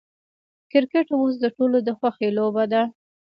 [0.71, 2.81] کرکټ اوس د ټولو د خوښې لوبه ده.